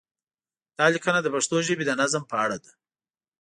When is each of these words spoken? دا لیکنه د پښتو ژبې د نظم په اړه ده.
دا 0.77 0.85
لیکنه 0.93 1.19
د 1.21 1.27
پښتو 1.35 1.57
ژبې 1.67 1.83
د 1.87 1.91
نظم 2.01 2.23
په 2.31 2.35
اړه 2.43 2.57
ده. 2.63 2.71